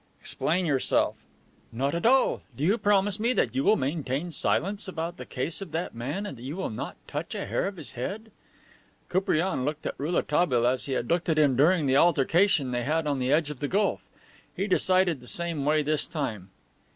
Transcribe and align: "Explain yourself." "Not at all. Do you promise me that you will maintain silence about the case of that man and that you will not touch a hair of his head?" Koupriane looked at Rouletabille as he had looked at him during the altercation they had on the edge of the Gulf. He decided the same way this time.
"Explain 0.19 0.65
yourself." 0.65 1.15
"Not 1.71 1.93
at 1.93 2.07
all. 2.07 2.41
Do 2.57 2.63
you 2.63 2.79
promise 2.79 3.19
me 3.19 3.33
that 3.33 3.53
you 3.53 3.63
will 3.63 3.75
maintain 3.75 4.31
silence 4.31 4.87
about 4.87 5.17
the 5.17 5.27
case 5.27 5.61
of 5.61 5.73
that 5.73 5.93
man 5.93 6.25
and 6.25 6.39
that 6.39 6.41
you 6.41 6.55
will 6.55 6.71
not 6.71 6.95
touch 7.07 7.35
a 7.35 7.45
hair 7.45 7.67
of 7.67 7.77
his 7.77 7.91
head?" 7.91 8.31
Koupriane 9.09 9.63
looked 9.63 9.85
at 9.85 9.93
Rouletabille 9.99 10.65
as 10.65 10.87
he 10.87 10.93
had 10.93 11.07
looked 11.07 11.29
at 11.29 11.37
him 11.37 11.55
during 11.55 11.85
the 11.85 11.97
altercation 11.97 12.71
they 12.71 12.81
had 12.81 13.05
on 13.05 13.19
the 13.19 13.31
edge 13.31 13.51
of 13.51 13.59
the 13.59 13.67
Gulf. 13.67 14.01
He 14.55 14.65
decided 14.65 15.21
the 15.21 15.27
same 15.27 15.65
way 15.65 15.83
this 15.83 16.07
time. 16.07 16.49